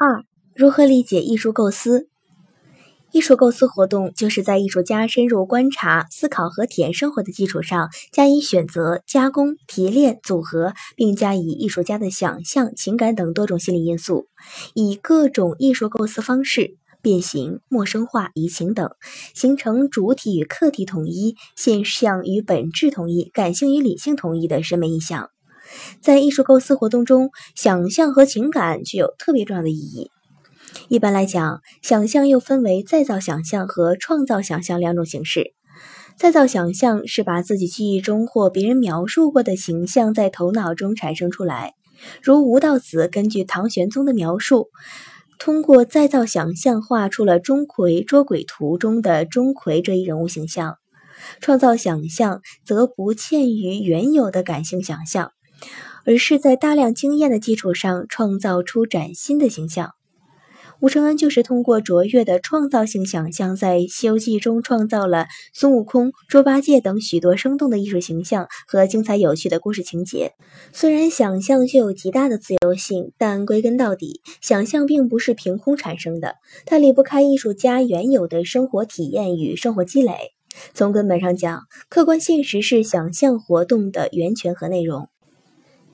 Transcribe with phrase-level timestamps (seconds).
[0.00, 0.22] 二、
[0.54, 2.08] 如何理解艺术构思？
[3.10, 14.28] 艺术构思活动就是在艺术家深入观察、思考和体验生活的基础上，加以选择、加工、提炼、组合，并加以艺术家的想象、情感等多种心理因素，
[14.72, 18.88] 以各种艺术构思方式变形、陌生化、移情等，
[19.34, 25.30] 形成主体与客体统一、现象与本质统一、感性与理性统一的审美意象。
[26.00, 30.10] 在艺术构思活动中，想象和情感具有特别重要的意义。
[30.88, 35.54] 一般来讲，想象又分为再造想象和创造想象两种形式。
[36.18, 41.74] 再造想象是把自己记忆中或别人描述过的形象在头脑中产生出来，
[42.22, 44.68] 如吴道子根据唐玄宗的描述，
[45.38, 50.74] 通过再造想象画出了钟馗捉鬼图中的钟馗这一人物形象。
[51.40, 55.32] 创造想象则不限于原有的感性想象，
[56.04, 59.92] 而是在大量经验的基础上创造出崭新的形象。
[60.80, 70.34] 吴承恩就是通过卓越的创造性想象，在《西游记》中创造了孙悟空、猪八戒等许多生动的艺术形象和精彩有趣的故事情节。
[70.72, 80.14] 虽然想象具有极大的自由性，但归根到底，想象并不是凭空产生的，它离不开艺术家原有的生活体验与生活积累。
[80.74, 85.08] 从根本上讲，客观现实是想象活动的源泉和内容。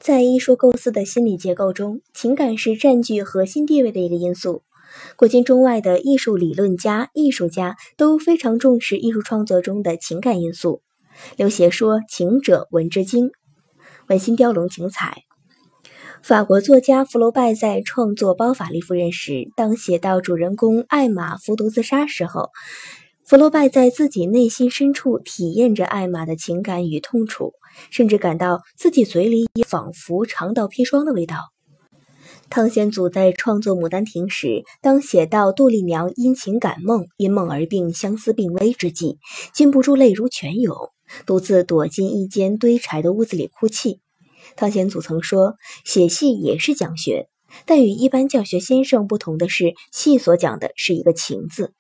[0.05, 4.63] 在艺术构思的心理结构中，情感是占据核心地位的一个因素。
[5.17, 10.83] 古今中外的艺术理论家、艺术家都非常重视艺术创作中的情感因素。
[11.39, 13.31] 刘勰说：“情者，文之精。”
[14.11, 15.23] 文心雕龙情彩。
[16.23, 22.51] 法国作家福楼拜在创作《包法利夫人》时，当写到主人公艾玛服毒自杀时候，
[23.27, 27.55] 福楼拜在自己内心深处体验着艾玛的情感与痛楚，
[27.91, 31.37] 甚至感到自己嘴里也仿佛尝到砒霜的味道。
[32.51, 39.17] 汤显祖在创作《牡丹亭》时，当写到杜丽娘因情感梦，因梦而病，相思病危之际，
[39.55, 40.77] 禁不住泪如泉涌，
[41.25, 44.01] 独自躲进一间堆柴的屋子里哭泣。
[44.55, 45.55] 汤显祖曾说
[45.87, 47.31] ：“写戏也是讲学，
[47.65, 51.73] 但与一般教学先生不同的是，戏所讲的是一个情字。”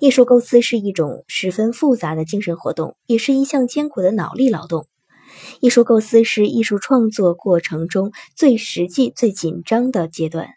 [0.00, 4.86] 艺术构思是一种十分复杂的精神活动，也是一项艰苦的脑力劳动。
[5.60, 10.48] 艺术构思是艺术创作过程中最实际、最紧张的阶段。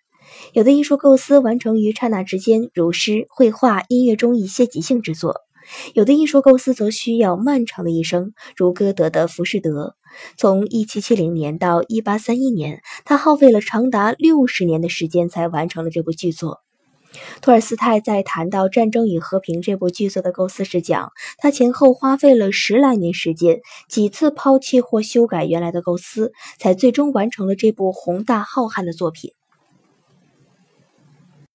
[0.54, 5.34] 有的艺术构思完成于刹那之间，如诗、绘画、音乐中一些即兴之作；
[5.94, 9.70] 有的艺术构思则需要漫长的一生，如歌德的《浮士德》，
[10.38, 16.60] 从1770年到1831年，他耗费了长达六十年的时间才完成了这部巨作。
[17.42, 29.34] 托尔斯泰在谈到《战争与和平》这部剧作的构思时讲，他前后花费了十来年时间，几次抛弃或修改原来的构思，才最终完成了这部宏大浩瀚的作品。